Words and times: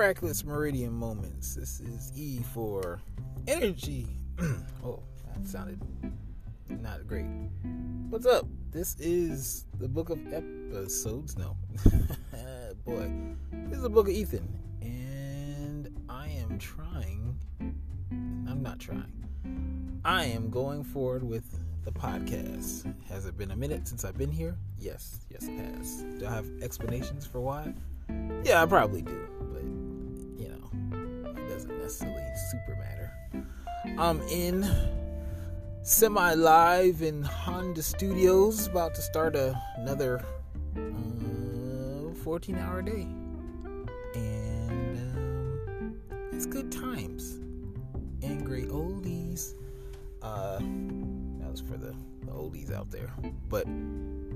Miraculous 0.00 0.46
Meridian 0.46 0.94
Moments. 0.94 1.54
This 1.54 1.78
is 1.78 2.10
E 2.16 2.42
for 2.54 3.02
energy. 3.46 4.06
oh, 4.82 5.02
that 5.26 5.46
sounded 5.46 5.78
not 6.70 7.06
great. 7.06 7.26
What's 8.08 8.24
up? 8.24 8.46
This 8.70 8.96
is 8.98 9.66
the 9.78 9.86
book 9.86 10.08
of 10.08 10.18
episodes. 10.32 11.36
No, 11.36 11.54
boy, 12.86 13.12
this 13.52 13.76
is 13.76 13.82
the 13.82 13.90
book 13.90 14.08
of 14.08 14.14
Ethan, 14.14 14.48
and 14.80 15.94
I 16.08 16.28
am 16.28 16.58
trying. 16.58 17.38
I'm 17.60 18.62
not 18.62 18.78
trying. 18.78 20.00
I 20.02 20.24
am 20.24 20.48
going 20.48 20.82
forward 20.82 21.22
with 21.22 21.44
the 21.84 21.92
podcast. 21.92 22.90
Has 23.10 23.26
it 23.26 23.36
been 23.36 23.50
a 23.50 23.56
minute 23.56 23.86
since 23.86 24.06
I've 24.06 24.16
been 24.16 24.32
here? 24.32 24.56
Yes, 24.78 25.20
yes, 25.28 25.42
it 25.42 25.58
has. 25.58 26.06
Do 26.18 26.26
I 26.26 26.30
have 26.30 26.46
explanations 26.62 27.26
for 27.26 27.42
why? 27.42 27.74
Yeah, 28.42 28.62
I 28.62 28.66
probably 28.66 29.02
do, 29.02 29.28
but 29.52 29.62
it 31.98 32.36
super 32.50 32.76
matter. 32.76 33.12
I'm 33.98 34.20
in 34.22 34.64
semi 35.82 36.34
live 36.34 37.02
in 37.02 37.22
Honda 37.22 37.82
Studios, 37.82 38.66
about 38.68 38.94
to 38.94 39.02
start 39.02 39.34
a, 39.34 39.60
another 39.78 40.24
uh, 40.76 42.14
14 42.22 42.56
hour 42.56 42.82
day. 42.82 43.08
And 44.14 44.96
um, 45.16 45.96
it's 46.32 46.46
good 46.46 46.70
times 46.70 47.38
and 48.22 48.44
great 48.44 48.68
oldies. 48.68 49.54
Uh, 50.22 50.58
that 50.58 51.50
was 51.50 51.60
for 51.60 51.76
the, 51.76 51.94
the 52.24 52.32
oldies 52.32 52.72
out 52.72 52.90
there. 52.90 53.12
But, 53.48 53.66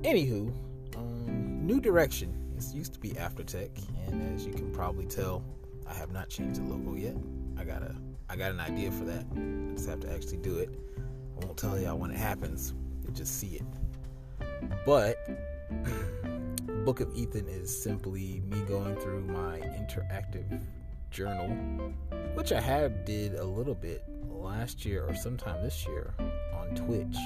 anywho, 0.02 0.52
um, 0.96 1.66
new 1.66 1.80
direction. 1.80 2.40
This 2.54 2.72
used 2.72 2.94
to 2.94 3.00
be 3.00 3.10
Aftertech, 3.10 3.70
and 4.06 4.34
as 4.34 4.46
you 4.46 4.52
can 4.52 4.72
probably 4.72 5.06
tell, 5.06 5.44
I 5.86 5.94
have 5.94 6.12
not 6.12 6.28
changed 6.28 6.60
the 6.60 6.72
logo 6.72 6.94
yet. 6.94 7.16
I 7.58 7.64
got 7.64 7.82
a, 7.82 7.94
I 8.28 8.36
got 8.36 8.50
an 8.52 8.60
idea 8.60 8.90
for 8.90 9.04
that. 9.04 9.24
I 9.34 9.74
just 9.74 9.88
have 9.88 10.00
to 10.00 10.12
actually 10.12 10.38
do 10.38 10.58
it. 10.58 10.70
I 10.98 11.44
won't 11.44 11.56
tell 11.56 11.78
y'all 11.78 11.98
when 11.98 12.10
it 12.10 12.16
happens. 12.16 12.74
You 13.04 13.12
just 13.12 13.38
see 13.38 13.60
it. 13.60 13.64
But 14.86 15.16
Book 16.84 17.00
of 17.00 17.14
Ethan 17.14 17.48
is 17.48 17.82
simply 17.82 18.42
me 18.46 18.60
going 18.62 18.96
through 18.96 19.22
my 19.22 19.58
interactive 19.60 20.60
journal, 21.10 21.48
which 22.34 22.52
I 22.52 22.60
have 22.60 23.04
did 23.04 23.34
a 23.34 23.44
little 23.44 23.74
bit 23.74 24.02
last 24.28 24.84
year 24.84 25.06
or 25.08 25.14
sometime 25.14 25.62
this 25.62 25.86
year 25.86 26.14
on 26.54 26.74
Twitch. 26.74 27.16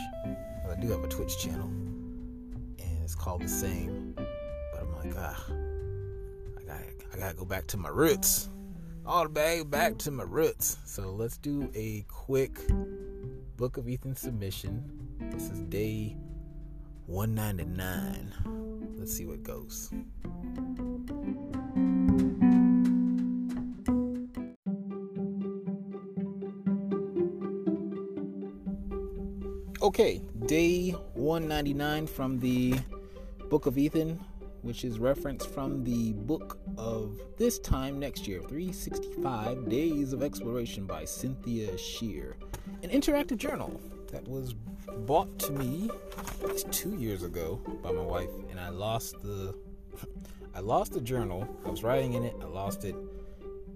I 0.70 0.80
do 0.80 0.88
have 0.90 1.02
a 1.02 1.08
Twitch 1.08 1.38
channel, 1.38 1.66
and 1.66 3.02
it's 3.02 3.14
called 3.14 3.42
the 3.42 3.48
same 3.48 4.14
But 4.14 4.82
I'm 4.82 4.94
like, 4.94 5.14
ah, 5.18 5.44
I 6.58 6.62
gotta, 6.64 6.84
I 7.12 7.16
gotta 7.16 7.34
go 7.34 7.44
back 7.44 7.66
to 7.68 7.76
my 7.76 7.88
roots. 7.88 8.50
All 9.08 9.26
the 9.26 9.30
way 9.30 9.62
back 9.62 9.96
to 10.00 10.10
my 10.10 10.24
roots. 10.24 10.76
So 10.84 11.12
let's 11.12 11.38
do 11.38 11.70
a 11.74 12.04
quick 12.08 12.60
Book 13.56 13.78
of 13.78 13.88
Ethan 13.88 14.14
submission. 14.14 14.84
This 15.32 15.48
is 15.48 15.60
day 15.60 16.14
199. 17.06 18.34
Let's 18.98 19.16
see 19.16 19.24
what 19.24 19.42
goes. 19.42 19.90
Okay, 29.80 30.20
day 30.44 30.90
199 31.14 32.06
from 32.08 32.38
the 32.40 32.78
Book 33.48 33.64
of 33.64 33.78
Ethan 33.78 34.20
which 34.62 34.84
is 34.84 34.98
referenced 34.98 35.48
from 35.50 35.84
the 35.84 36.12
book 36.12 36.58
of 36.78 37.20
This 37.36 37.58
Time 37.58 37.98
Next 37.98 38.28
Year 38.28 38.40
365 38.40 39.68
Days 39.68 40.12
of 40.12 40.22
Exploration 40.22 40.86
by 40.86 41.04
Cynthia 41.04 41.76
Shear, 41.76 42.36
an 42.84 42.90
interactive 42.90 43.36
journal 43.36 43.80
that 44.12 44.26
was 44.28 44.54
bought 44.98 45.38
to 45.40 45.52
me 45.52 45.90
two 46.70 46.94
years 46.94 47.24
ago 47.24 47.60
by 47.82 47.90
my 47.90 48.02
wife, 48.02 48.30
and 48.50 48.60
I 48.60 48.68
lost 48.68 49.20
the. 49.22 49.54
I 50.54 50.60
lost 50.60 50.92
the 50.92 51.00
journal. 51.00 51.46
I 51.66 51.70
was 51.70 51.82
writing 51.82 52.14
in 52.14 52.24
it. 52.24 52.34
I 52.40 52.46
lost 52.46 52.84
it, 52.84 52.94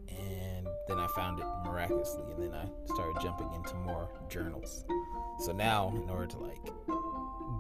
and 0.09 0.67
then 0.89 0.99
I 0.99 1.07
found 1.09 1.41
it 1.41 1.47
miraculously, 1.65 2.23
and 2.33 2.43
then 2.43 2.55
I 2.55 2.67
started 2.87 3.21
jumping 3.21 3.53
into 3.53 3.75
more 3.75 4.09
journals. 4.29 4.85
So 5.41 5.53
now, 5.53 5.93
in 6.03 6.09
order 6.09 6.27
to 6.27 6.39
like 6.39 6.65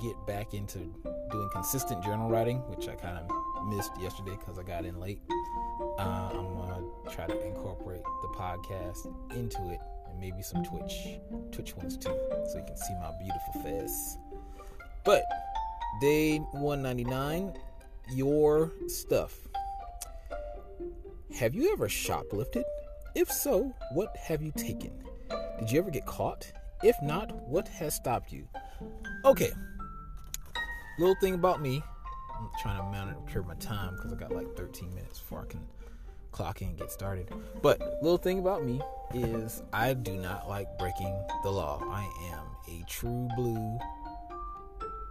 get 0.00 0.14
back 0.26 0.54
into 0.54 0.78
doing 1.30 1.48
consistent 1.52 2.02
journal 2.04 2.30
writing, 2.30 2.58
which 2.68 2.88
I 2.88 2.94
kind 2.94 3.18
of 3.18 3.51
missed 3.66 3.92
yesterday 4.00 4.36
because 4.38 4.58
I 4.58 4.62
got 4.62 4.84
in 4.84 4.98
late. 5.00 5.20
Uh, 5.98 6.30
I'm 6.32 6.56
gonna 6.56 6.84
try 7.10 7.26
to 7.26 7.46
incorporate 7.46 8.02
the 8.22 8.28
podcast 8.28 9.06
into 9.34 9.70
it 9.70 9.80
and 10.08 10.20
maybe 10.20 10.42
some 10.42 10.64
Twitch, 10.64 11.18
Twitch 11.50 11.76
ones 11.76 11.96
too, 11.96 12.16
so 12.50 12.58
you 12.58 12.64
can 12.66 12.76
see 12.76 12.94
my 12.94 13.10
beautiful 13.18 13.62
face. 13.62 14.18
But 15.04 15.22
day 16.00 16.38
199, 16.38 17.54
your 18.14 18.72
stuff. 18.88 19.36
Have 21.34 21.54
you 21.54 21.72
ever 21.72 21.88
shoplifted? 21.88 22.64
If 23.14 23.30
so, 23.30 23.74
what 23.92 24.16
have 24.16 24.42
you 24.42 24.52
taken? 24.52 24.92
Did 25.58 25.70
you 25.70 25.78
ever 25.80 25.90
get 25.90 26.06
caught? 26.06 26.50
If 26.82 26.96
not, 27.02 27.32
what 27.48 27.68
has 27.68 27.94
stopped 27.94 28.32
you? 28.32 28.48
Okay, 29.24 29.52
Little 30.98 31.16
thing 31.16 31.34
about 31.34 31.62
me, 31.62 31.82
I'm 32.42 32.50
trying 32.58 32.76
to 32.78 32.82
monitor 32.82 33.42
my 33.42 33.54
time 33.54 33.94
because 33.94 34.12
I 34.12 34.16
got 34.16 34.32
like 34.32 34.56
13 34.56 34.92
minutes 34.94 35.20
before 35.20 35.42
I 35.42 35.46
can 35.46 35.60
clock 36.32 36.60
in 36.62 36.68
and 36.68 36.76
get 36.76 36.90
started. 36.90 37.28
But 37.60 37.80
little 38.02 38.18
thing 38.18 38.40
about 38.40 38.64
me 38.64 38.80
is 39.14 39.62
I 39.72 39.94
do 39.94 40.16
not 40.16 40.48
like 40.48 40.66
breaking 40.78 41.16
the 41.44 41.50
law. 41.50 41.80
I 41.88 42.02
am 42.32 42.44
a 42.68 42.84
true 42.88 43.28
blue, 43.36 43.78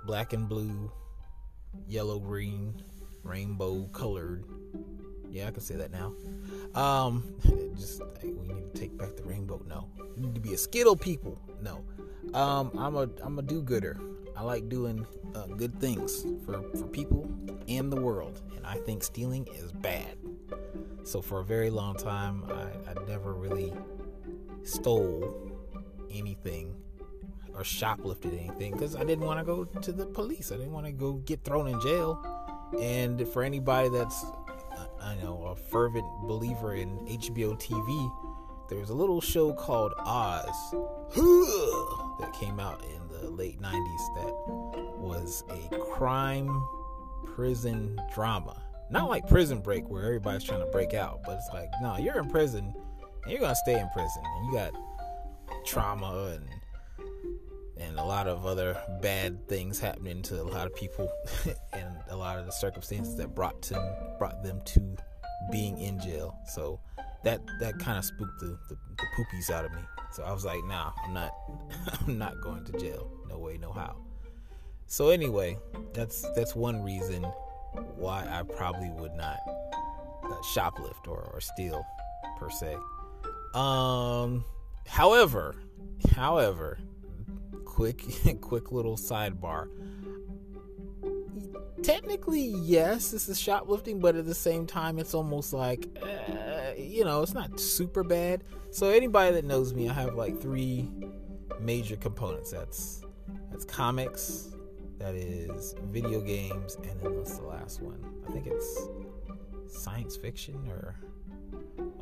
black 0.06 0.34
and 0.34 0.50
blue, 0.50 0.92
yellow, 1.88 2.20
green, 2.20 2.82
rainbow 3.24 3.84
colored. 3.94 4.44
Yeah, 5.30 5.48
I 5.48 5.52
can 5.52 5.62
say 5.62 5.76
that 5.76 5.92
now. 5.92 6.14
Um, 6.80 7.34
just 7.78 8.02
we 8.24 8.48
need 8.48 8.74
to 8.74 8.80
take 8.80 8.98
back 8.98 9.16
the 9.16 9.24
rainbow. 9.24 9.64
No, 9.68 9.88
we 10.18 10.24
need 10.24 10.36
to 10.36 10.42
be 10.42 10.54
a 10.54 10.58
skittle 10.58 10.98
people. 10.98 11.40
No, 11.62 11.86
um, 12.38 12.72
I'm 12.78 12.98
a 12.98 13.08
I'm 13.24 13.40
a 13.40 13.42
do-gooder. 13.42 13.98
I 14.42 14.44
like 14.44 14.70
doing 14.70 15.06
uh, 15.36 15.46
good 15.46 15.80
things 15.80 16.26
for, 16.48 16.64
for 16.76 16.88
people 16.88 17.30
and 17.68 17.94
the 17.94 18.02
world, 18.02 18.42
and 18.58 18.66
I 18.66 18.78
think 18.78 19.04
stealing 19.04 19.48
is 19.54 19.72
bad. 19.72 20.18
So 21.04 21.22
for 21.22 21.42
a 21.42 21.44
very 21.44 21.70
long 21.70 21.96
time, 21.96 22.46
I, 22.50 22.90
I 22.90 23.06
never 23.08 23.36
really 23.36 23.72
stole 24.64 25.52
anything 26.12 26.76
or 27.54 27.62
shoplifted 27.62 28.36
anything 28.36 28.72
because 28.72 28.96
I 28.96 29.04
didn't 29.04 29.26
want 29.26 29.38
to 29.38 29.46
go 29.46 29.64
to 29.64 29.92
the 29.92 30.08
police. 30.08 30.52
I 30.52 30.56
didn't 30.56 30.72
want 30.72 30.88
to 30.88 30.92
go 30.92 31.14
get 31.14 31.44
thrown 31.44 31.68
in 31.68 31.80
jail. 31.80 32.26
And 32.82 33.28
for 33.28 33.44
anybody 33.44 33.90
that's, 33.90 34.26
I 35.00 35.14
know, 35.18 35.44
a 35.52 35.56
fervent 35.56 36.08
believer 36.24 36.74
in 36.74 36.98
HBO 37.06 37.62
TV, 37.62 38.12
there's 38.70 38.90
a 38.90 38.96
little 38.96 39.22
show 39.22 39.54
called 39.54 39.94
Oz 40.00 40.74
came 42.42 42.60
out 42.60 42.84
in 42.84 43.08
the 43.22 43.30
late 43.30 43.62
90s 43.62 44.16
that 44.16 44.34
was 44.98 45.44
a 45.50 45.78
crime 45.78 46.50
prison 47.36 48.00
drama. 48.14 48.62
Not 48.90 49.10
like 49.10 49.28
prison 49.28 49.62
break 49.62 49.88
where 49.90 50.04
everybody's 50.04 50.44
trying 50.44 50.60
to 50.60 50.72
break 50.72 50.94
out, 50.94 51.22
but 51.24 51.38
it's 51.38 51.50
like, 51.54 51.70
no, 51.82 51.98
you're 51.98 52.20
in 52.20 52.30
prison 52.30 52.74
and 53.24 53.32
you're 53.32 53.40
gonna 53.40 53.56
stay 53.56 53.80
in 53.80 53.88
prison 53.90 54.24
and 54.26 54.46
you 54.46 54.54
got 54.54 54.72
trauma 55.66 56.34
and 56.34 56.50
and 57.78 58.00
a 58.00 58.04
lot 58.04 58.28
of 58.28 58.46
other 58.46 58.80
bad 59.02 59.48
things 59.48 59.80
happening 59.80 60.22
to 60.22 60.42
a 60.42 60.44
lot 60.44 60.68
of 60.68 60.76
people 60.76 61.10
and 61.74 61.96
a 62.10 62.16
lot 62.16 62.40
of 62.40 62.46
the 62.46 62.52
circumstances 62.52 63.16
that 63.16 63.34
brought 63.36 63.62
to 63.62 64.16
brought 64.18 64.44
them 64.44 64.62
to 64.66 64.96
being 65.52 65.78
in 65.78 66.00
jail. 66.00 66.36
So 66.48 66.80
that 67.24 67.42
that 67.60 67.80
kind 67.80 67.98
of 67.98 68.06
spooked 68.06 68.40
the, 68.40 68.58
the, 68.70 68.76
the 68.98 69.06
poopies 69.18 69.50
out 69.50 69.66
of 69.66 69.72
me. 69.74 69.82
So 70.12 70.24
I 70.24 70.32
was 70.32 70.46
like, 70.46 70.64
nah, 70.66 70.92
I'm 71.06 71.14
not 71.14 71.32
I'm 72.08 72.18
not 72.18 72.40
going 72.42 72.66
to 72.66 72.72
jail. 72.74 73.12
No 73.30 73.38
way, 73.38 73.58
no 73.58 73.72
how. 73.72 73.96
So 74.88 75.10
anyway, 75.10 75.58
that's 75.94 76.26
that's 76.36 76.56
one 76.56 76.84
reason 76.84 77.24
why 77.96 78.28
I 78.30 78.44
probably 78.44 78.90
would 78.90 79.14
not 79.14 79.38
uh, 79.48 80.36
shoplift 80.54 81.08
or, 81.08 81.30
or 81.34 81.40
steal 81.40 81.86
per 82.38 82.50
se. 82.50 82.76
Um, 83.54 84.44
however, 84.88 85.56
however, 86.14 86.80
quick 87.66 88.04
quick 88.42 88.72
little 88.72 88.98
sidebar. 88.98 89.70
Technically, 91.84 92.42
yes, 92.42 93.10
this 93.10 93.28
is 93.28 93.40
shoplifting, 93.40 94.00
but 94.00 94.16
at 94.16 94.26
the 94.26 94.36
same 94.36 94.68
time, 94.68 95.00
it's 95.00 95.14
almost 95.16 95.52
like. 95.52 95.88
Uh, 96.02 96.51
you 96.78 97.06
know, 97.06 97.22
it's 97.22 97.34
not 97.34 97.60
super 97.60 98.04
bad. 98.04 98.44
So 98.72 98.90
anybody 98.90 99.34
that 99.36 99.46
knows 99.46 99.74
me, 99.74 99.90
I 99.90 99.94
have 99.94 100.16
like 100.16 100.40
three 100.40 100.90
major 101.60 101.96
components. 101.96 102.52
That's 102.52 103.02
that's 103.52 103.66
comics, 103.66 104.50
that 104.98 105.16
is 105.16 105.76
video 105.86 106.22
games, 106.22 106.76
and 106.76 107.02
then 107.02 107.16
what's 107.16 107.38
the 107.38 107.46
last 107.46 107.82
one? 107.82 108.04
I 108.28 108.32
think 108.32 108.48
it's 108.48 108.88
science 109.68 110.18
fiction 110.18 110.68
or 110.70 110.96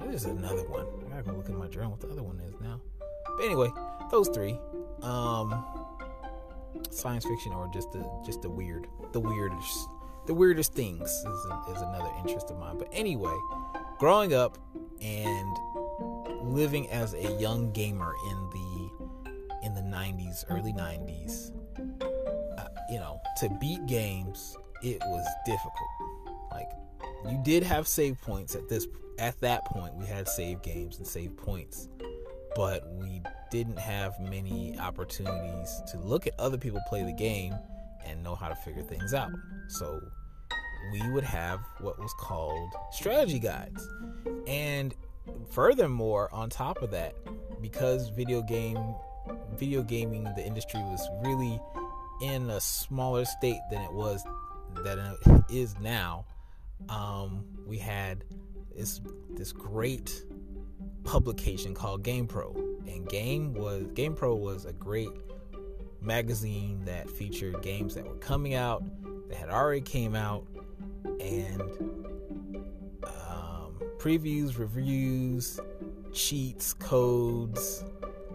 Oh, 0.02 0.08
there's 0.08 0.26
another 0.26 0.64
one. 0.64 0.86
I 1.08 1.10
gotta 1.10 1.24
go 1.24 1.32
look 1.34 1.50
in 1.50 1.58
my 1.58 1.68
journal 1.68 1.92
what 1.92 2.00
the 2.00 2.10
other 2.10 2.24
one 2.24 2.40
is 2.40 2.54
now. 2.62 2.80
But 3.38 3.46
anyway, 3.46 3.70
those 4.12 4.30
three. 4.30 4.58
Um, 5.02 5.66
science 6.90 7.26
fiction 7.26 7.52
or 7.54 7.70
just 7.74 7.92
the 7.92 8.06
just 8.26 8.42
the 8.42 8.50
weird, 8.50 8.88
the 9.12 9.20
weirdest, 9.20 9.90
the 10.28 10.34
weirdest 10.34 10.74
things 10.74 11.10
is, 11.10 11.46
is 11.76 11.82
another 11.82 12.12
interest 12.20 12.50
of 12.52 12.60
mine. 12.60 12.78
But 12.78 12.90
anyway, 12.92 13.36
growing 14.00 14.34
up 14.34 14.58
and 15.02 15.58
living 16.42 16.90
as 16.90 17.14
a 17.14 17.38
young 17.40 17.72
gamer 17.74 18.14
in 18.30 18.50
the 18.50 18.90
in 19.62 19.74
the 19.74 19.82
90s, 19.82 20.46
early 20.50 20.72
90s, 20.72 21.52
uh, 22.58 22.68
you 22.90 22.98
know, 22.98 23.20
to 23.38 23.50
beat 23.60 23.86
games, 23.88 24.56
it 24.82 25.00
was 25.02 25.28
difficult. 25.46 25.74
Like 26.50 26.70
you 27.30 27.40
did 27.44 27.64
have 27.64 27.88
save 27.88 28.20
points 28.22 28.56
at 28.56 28.70
this 28.70 28.88
at 29.20 29.40
that 29.42 29.66
point. 29.66 29.96
We 29.96 30.06
had 30.06 30.28
save 30.28 30.62
games 30.62 30.98
and 30.98 31.06
save 31.06 31.36
points, 31.36 31.90
but 32.56 32.90
we 32.94 33.22
didn't 33.52 33.80
have 33.80 34.18
many 34.20 34.80
opportunities 34.80 35.82
to 35.92 36.00
look 36.00 36.26
at 36.26 36.34
other 36.40 36.58
people 36.58 36.80
play 36.88 37.04
the 37.04 37.14
game 37.14 37.54
and 38.06 38.24
know 38.24 38.36
how 38.36 38.48
to 38.48 38.56
figure 38.56 38.84
things 38.84 39.14
out. 39.14 39.32
So 39.68 40.00
we 40.92 41.02
would 41.12 41.24
have 41.24 41.60
what 41.80 42.00
was 42.00 42.14
called 42.20 42.74
strategy 42.92 43.40
guides. 43.40 43.88
And 44.48 44.96
furthermore, 45.52 46.30
on 46.34 46.50
top 46.50 46.82
of 46.82 46.92
that, 46.92 47.16
because 47.62 48.10
video 48.10 48.42
game 48.42 48.80
video 49.58 49.84
gaming 49.84 50.24
the 50.36 50.46
industry 50.46 50.80
was 50.80 51.08
really 51.24 51.60
in 52.22 52.50
a 52.50 52.60
smaller 52.60 53.26
state 53.26 53.60
than 53.70 53.82
it 53.82 53.92
was 53.92 54.24
that 54.84 54.98
it 54.98 55.44
is 55.54 55.78
now, 55.80 56.26
um, 56.88 57.46
we 57.66 57.78
had 57.78 58.24
this 58.76 59.02
this 59.32 59.52
great 59.52 60.24
publication 61.04 61.74
called 61.74 62.04
GamePro, 62.04 62.56
and 62.88 63.08
Game 63.10 63.54
was 63.54 63.84
GamePro 63.94 64.38
was 64.38 64.66
a 64.66 64.74
great 64.74 65.10
magazine 66.02 66.86
that 66.86 67.10
featured 67.10 67.62
games 67.62 67.96
that 67.96 68.06
were 68.06 68.16
coming 68.16 68.54
out, 68.54 68.84
that 69.28 69.38
had 69.38 69.50
already 69.50 69.82
came 69.82 70.16
out, 70.16 70.46
and 71.20 71.62
um, 73.04 73.74
previews, 73.98 74.58
reviews, 74.58 75.60
cheats, 76.14 76.74
codes, 76.74 77.84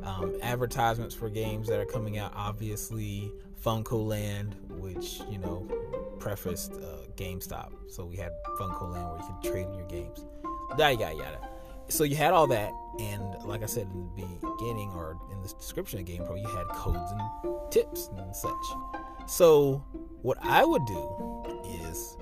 um, 0.03 0.35
advertisements 0.43 1.15
for 1.15 1.29
games 1.29 1.69
that 1.69 1.81
are 1.81 1.87
coming 1.87 2.19
out. 2.19 2.33
Obviously, 2.35 3.33
FuncoLand, 3.65 4.55
which 4.71 5.21
you 5.31 5.39
know 5.39 5.67
prefaced 6.19 6.73
uh, 6.75 7.07
GameStop, 7.17 7.73
so 7.89 8.05
we 8.05 8.17
had 8.17 8.33
FuncoLand 8.59 9.13
where 9.13 9.21
you 9.21 9.35
could 9.35 9.51
trade 9.51 9.67
in 9.67 9.75
your 9.75 9.87
games. 9.87 10.25
Yada 10.79 10.95
yada 10.95 11.17
yada. 11.17 11.49
So 11.89 12.05
you 12.05 12.17
had 12.17 12.33
all 12.33 12.47
that, 12.47 12.73
and 12.99 13.23
like 13.45 13.63
I 13.63 13.67
said 13.67 13.87
in 13.93 14.11
the 14.17 14.47
beginning 14.57 14.91
or 14.91 15.19
in 15.33 15.43
the 15.43 15.49
description 15.49 16.01
of 16.01 16.07
GamePro, 16.07 16.41
you 16.41 16.49
had 16.49 16.67
codes 16.69 17.13
and 17.13 17.71
tips 17.71 18.09
and 18.17 18.35
such. 18.35 18.53
So 19.27 19.85
what 20.23 20.39
I 20.43 20.65
would 20.65 20.85
do 20.87 21.43
is 21.87 22.17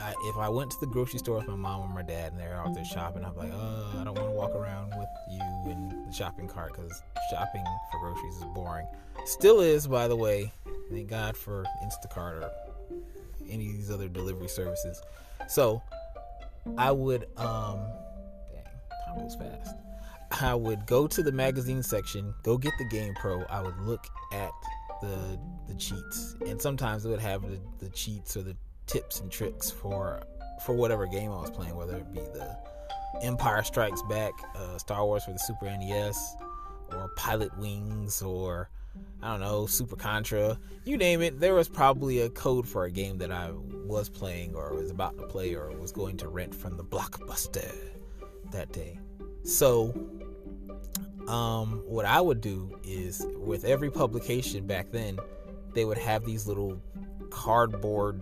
I, 0.00 0.14
if 0.24 0.36
I 0.36 0.48
went 0.48 0.70
to 0.72 0.76
the 0.80 0.86
grocery 0.86 1.18
store 1.18 1.38
with 1.38 1.48
my 1.48 1.56
mom 1.56 1.82
or 1.82 1.88
my 1.88 2.02
dad 2.02 2.32
and 2.32 2.40
they're 2.40 2.54
out 2.54 2.74
there 2.74 2.84
shopping, 2.84 3.24
I'm 3.24 3.36
like, 3.36 3.52
uh, 3.52 4.00
I 4.00 4.04
don't 4.04 4.16
want 4.16 4.28
to 4.28 4.34
walk 4.34 4.54
around 4.54 4.92
with 4.96 5.08
you 5.30 5.70
in 5.70 6.04
the 6.06 6.12
shopping 6.12 6.48
cart 6.48 6.72
because 6.74 7.02
shopping 7.30 7.64
for 7.90 8.00
groceries 8.00 8.36
is 8.36 8.44
boring. 8.54 8.86
Still 9.24 9.60
is, 9.60 9.86
by 9.86 10.08
the 10.08 10.16
way. 10.16 10.52
Thank 10.90 11.08
God 11.08 11.36
for 11.36 11.64
Instacart 11.84 12.42
or 12.42 12.50
any 13.48 13.66
of 13.70 13.76
these 13.76 13.90
other 13.90 14.08
delivery 14.08 14.48
services. 14.48 15.00
So 15.48 15.82
I 16.78 16.90
would, 16.90 17.26
um, 17.36 17.80
dang, 18.52 18.64
time 19.06 19.18
goes 19.18 19.36
fast. 19.36 19.76
I 20.40 20.54
would 20.54 20.86
go 20.86 21.06
to 21.06 21.22
the 21.22 21.32
magazine 21.32 21.82
section, 21.82 22.32
go 22.42 22.56
get 22.56 22.72
the 22.78 22.84
GamePro. 22.84 23.46
I 23.50 23.62
would 23.62 23.78
look 23.80 24.06
at 24.32 24.50
the 25.02 25.38
the 25.66 25.74
cheats, 25.74 26.36
and 26.46 26.60
sometimes 26.60 27.04
it 27.04 27.08
would 27.08 27.20
have 27.20 27.42
the, 27.42 27.58
the 27.78 27.88
cheats 27.90 28.36
or 28.36 28.42
the 28.42 28.56
tips 28.90 29.20
and 29.20 29.30
tricks 29.30 29.70
for 29.70 30.22
for 30.64 30.74
whatever 30.74 31.06
game 31.06 31.30
I 31.30 31.40
was 31.40 31.50
playing, 31.50 31.74
whether 31.74 31.96
it 31.96 32.12
be 32.12 32.20
the 32.20 32.56
Empire 33.22 33.62
Strikes 33.62 34.02
Back, 34.02 34.32
uh, 34.54 34.78
Star 34.78 35.04
Wars 35.06 35.24
for 35.24 35.32
the 35.32 35.38
Super 35.38 35.66
NES, 35.66 36.36
or 36.92 37.10
Pilotwings, 37.16 38.24
or 38.24 38.68
I 39.22 39.30
don't 39.30 39.40
know, 39.40 39.66
Super 39.66 39.96
Contra, 39.96 40.58
you 40.84 40.96
name 40.96 41.22
it. 41.22 41.40
There 41.40 41.54
was 41.54 41.68
probably 41.68 42.20
a 42.20 42.30
code 42.30 42.68
for 42.68 42.84
a 42.84 42.90
game 42.90 43.18
that 43.18 43.30
I 43.30 43.52
was 43.52 44.08
playing, 44.08 44.54
or 44.54 44.74
was 44.74 44.90
about 44.90 45.16
to 45.18 45.26
play, 45.26 45.54
or 45.54 45.70
was 45.78 45.92
going 45.92 46.16
to 46.18 46.28
rent 46.28 46.54
from 46.54 46.76
the 46.76 46.84
Blockbuster 46.84 47.72
that 48.50 48.72
day. 48.72 48.98
So, 49.44 49.94
um, 51.28 51.82
what 51.86 52.04
I 52.04 52.20
would 52.20 52.40
do 52.40 52.78
is 52.84 53.26
with 53.36 53.64
every 53.64 53.90
publication 53.90 54.66
back 54.66 54.90
then, 54.90 55.18
they 55.72 55.84
would 55.84 55.98
have 55.98 56.24
these 56.24 56.46
little 56.46 56.80
cardboard 57.30 58.20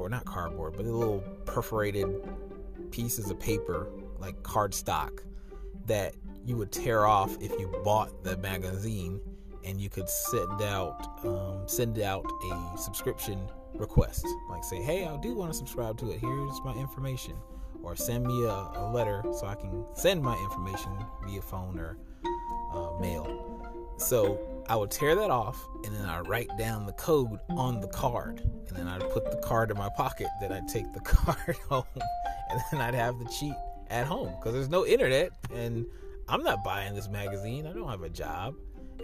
or 0.00 0.08
not 0.08 0.24
cardboard, 0.24 0.74
but 0.76 0.86
little 0.86 1.20
perforated 1.44 2.06
pieces 2.90 3.30
of 3.30 3.38
paper, 3.38 3.88
like 4.18 4.34
cardstock, 4.42 5.20
that 5.86 6.14
you 6.44 6.56
would 6.56 6.72
tear 6.72 7.06
off 7.06 7.36
if 7.40 7.50
you 7.58 7.68
bought 7.84 8.24
the 8.24 8.36
magazine, 8.38 9.20
and 9.64 9.80
you 9.80 9.90
could 9.90 10.08
send 10.08 10.62
out 10.62 11.24
um, 11.24 11.62
send 11.66 11.98
out 11.98 12.24
a 12.50 12.78
subscription 12.78 13.48
request, 13.74 14.26
like 14.48 14.64
say, 14.64 14.82
"Hey, 14.82 15.06
I 15.06 15.16
do 15.18 15.34
want 15.34 15.52
to 15.52 15.58
subscribe 15.58 15.98
to 15.98 16.10
it. 16.10 16.20
Here's 16.20 16.60
my 16.64 16.74
information," 16.74 17.34
or 17.82 17.94
send 17.94 18.26
me 18.26 18.44
a, 18.44 18.70
a 18.74 18.90
letter 18.92 19.22
so 19.32 19.46
I 19.46 19.54
can 19.54 19.84
send 19.94 20.22
my 20.22 20.36
information 20.38 20.92
via 21.26 21.42
phone 21.42 21.78
or 21.78 21.98
uh, 22.72 22.98
mail. 23.00 23.60
So 23.98 24.38
I 24.66 24.76
would 24.76 24.90
tear 24.90 25.14
that 25.14 25.30
off 25.30 25.68
and 25.84 25.94
then 25.94 26.06
I'd 26.06 26.26
write 26.26 26.48
down 26.58 26.86
the 26.86 26.92
code 26.92 27.38
on 27.50 27.80
the 27.80 27.88
card. 27.88 28.42
And 28.70 28.78
then 28.78 28.88
I'd 28.88 29.08
put 29.10 29.30
the 29.30 29.36
card 29.38 29.70
in 29.70 29.76
my 29.76 29.88
pocket. 29.88 30.28
Then 30.40 30.52
I'd 30.52 30.68
take 30.68 30.92
the 30.92 31.00
card 31.04 31.56
home 31.68 31.84
and 31.94 32.60
then 32.70 32.80
I'd 32.80 32.94
have 32.94 33.18
the 33.18 33.26
cheat 33.26 33.54
at 33.88 34.06
home 34.06 34.32
because 34.38 34.52
there's 34.52 34.68
no 34.68 34.86
internet 34.86 35.32
and 35.52 35.84
I'm 36.28 36.42
not 36.42 36.62
buying 36.64 36.94
this 36.94 37.08
magazine. 37.08 37.66
I 37.66 37.72
don't 37.72 37.88
have 37.88 38.02
a 38.02 38.08
job. 38.08 38.54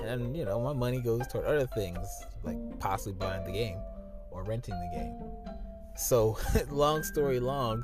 And, 0.03 0.37
you 0.37 0.45
know, 0.45 0.61
my 0.61 0.73
money 0.73 1.01
goes 1.01 1.27
toward 1.27 1.47
other 1.47 1.67
things 1.67 2.07
like 2.45 2.57
possibly 2.79 3.15
buying 3.15 3.45
the 3.45 3.53
game 3.53 3.79
or 4.31 4.45
renting 4.45 4.75
the 4.75 4.97
game. 4.97 5.57
So, 5.97 6.39
long 6.71 7.03
story 7.03 7.41
long, 7.41 7.83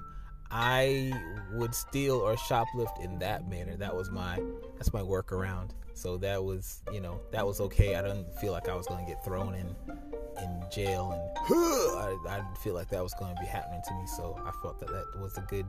I 0.50 1.12
would 1.52 1.74
steal 1.74 2.16
or 2.16 2.34
shoplift 2.36 3.02
in 3.02 3.18
that 3.20 3.48
manner. 3.48 3.74
That 3.76 3.96
was 3.96 4.10
my 4.10 4.38
that's 4.76 4.92
my 4.92 5.00
workaround. 5.00 5.70
So 5.94 6.18
that 6.18 6.44
was, 6.44 6.82
you 6.92 7.00
know, 7.00 7.20
that 7.32 7.46
was 7.46 7.60
okay. 7.62 7.94
I 7.96 8.02
didn't 8.02 8.32
feel 8.38 8.52
like 8.52 8.68
I 8.68 8.74
was 8.74 8.86
going 8.86 9.04
to 9.04 9.10
get 9.10 9.24
thrown 9.24 9.54
in 9.54 9.74
in 10.40 10.64
jail, 10.70 11.12
and 11.12 11.48
I, 11.50 12.16
I 12.28 12.36
didn't 12.36 12.58
feel 12.58 12.74
like 12.74 12.88
that 12.90 13.02
was 13.02 13.14
going 13.14 13.34
to 13.34 13.40
be 13.40 13.46
happening 13.46 13.82
to 13.86 13.94
me. 13.94 14.06
So 14.06 14.40
I 14.44 14.50
felt 14.62 14.78
that 14.80 14.88
that 14.88 15.20
was 15.20 15.36
a 15.38 15.42
good 15.42 15.66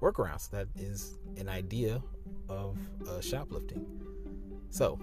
workaround. 0.00 0.40
So 0.40 0.56
that 0.56 0.68
is 0.76 1.18
an 1.36 1.48
idea 1.48 2.02
of 2.48 2.78
uh, 3.08 3.20
shoplifting. 3.20 3.86
So 4.70 4.98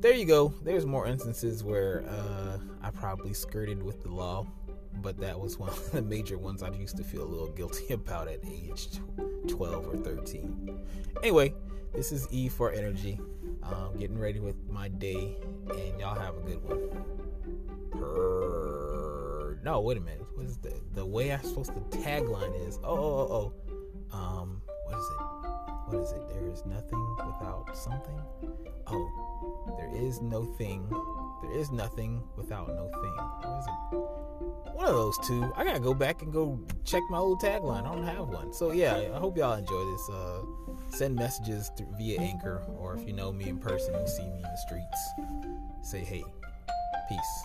there 0.00 0.12
you 0.12 0.26
go. 0.26 0.52
There's 0.62 0.86
more 0.86 1.06
instances 1.06 1.64
where 1.64 2.04
uh, 2.08 2.58
I 2.82 2.90
probably 2.90 3.32
skirted 3.32 3.82
with 3.82 4.02
the 4.02 4.10
law, 4.10 4.46
but 5.00 5.18
that 5.20 5.38
was 5.38 5.58
one 5.58 5.70
of 5.70 5.92
the 5.92 6.02
major 6.02 6.38
ones 6.38 6.62
I 6.62 6.70
used 6.70 6.96
to 6.98 7.04
feel 7.04 7.22
a 7.22 7.30
little 7.30 7.48
guilty 7.48 7.92
about 7.94 8.28
at 8.28 8.40
age 8.44 8.88
12 9.48 9.88
or 9.88 9.96
13. 9.96 10.78
Anyway, 11.22 11.54
this 11.94 12.12
is 12.12 12.26
E 12.30 12.48
for 12.48 12.72
Energy. 12.72 13.18
Um, 13.62 13.96
getting 13.98 14.18
ready 14.18 14.40
with 14.40 14.56
my 14.68 14.88
day, 14.88 15.38
and 15.70 15.98
y'all 15.98 16.18
have 16.18 16.36
a 16.36 16.40
good 16.40 16.62
one. 16.62 17.23
No, 19.64 19.80
wait 19.80 19.96
a 19.96 20.00
minute. 20.00 20.26
What 20.34 20.44
is 20.44 20.58
the 20.58 20.74
the 20.94 21.06
way 21.06 21.32
I'm 21.32 21.42
supposed 21.42 21.72
to 21.72 21.80
tagline 21.98 22.68
is? 22.68 22.78
Oh, 22.84 22.96
oh, 22.96 23.28
oh, 23.30 23.52
oh. 24.12 24.16
Um, 24.16 24.62
what 24.84 24.98
is 24.98 25.06
it? 25.06 25.20
What 25.86 26.02
is 26.02 26.12
it? 26.12 26.28
There 26.28 26.46
is 26.52 26.66
nothing 26.66 27.16
without 27.16 27.74
something. 27.74 28.20
Oh, 28.86 29.74
there 29.78 29.90
is 29.94 30.20
no 30.20 30.44
thing. 30.44 30.86
There 31.42 31.58
is 31.58 31.70
nothing 31.70 32.22
without 32.36 32.68
no 32.68 32.90
thing. 32.90 33.16
What 33.16 33.58
is 33.58 33.66
it? 33.66 34.74
One 34.74 34.86
of 34.86 34.94
those 34.94 35.18
two. 35.26 35.50
I 35.56 35.64
gotta 35.64 35.80
go 35.80 35.94
back 35.94 36.20
and 36.20 36.30
go 36.32 36.60
check 36.84 37.02
my 37.08 37.18
old 37.18 37.40
tagline. 37.40 37.86
I 37.86 37.94
don't 37.94 38.04
have 38.04 38.28
one. 38.28 38.52
So 38.52 38.72
yeah, 38.72 38.96
I 38.96 39.18
hope 39.18 39.38
y'all 39.38 39.54
enjoy 39.54 39.84
this. 39.92 40.08
Uh, 40.10 40.42
send 40.90 41.14
messages 41.16 41.70
through, 41.76 41.88
via 41.96 42.20
Anchor, 42.20 42.62
or 42.78 42.96
if 42.96 43.06
you 43.06 43.14
know 43.14 43.32
me 43.32 43.48
in 43.48 43.58
person, 43.58 43.94
you 43.94 44.06
see 44.06 44.24
me 44.24 44.36
in 44.36 44.42
the 44.42 44.56
streets, 44.66 45.12
say 45.82 46.00
hey, 46.00 46.22
peace. 47.08 47.44